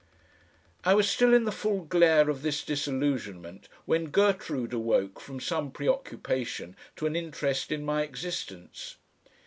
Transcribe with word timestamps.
I 0.83 0.95
was 0.95 1.07
still 1.07 1.31
in 1.31 1.43
the 1.43 1.51
full 1.51 1.83
glare 1.83 2.27
of 2.27 2.41
this 2.41 2.63
disillusionment 2.63 3.69
when 3.85 4.09
Gertrude 4.09 4.73
awoke 4.73 5.19
from 5.19 5.39
some 5.39 5.69
preoccupation 5.69 6.75
to 6.95 7.05
an 7.05 7.15
interest 7.15 7.71
in 7.71 7.85
my 7.85 8.01
existence. 8.01 8.95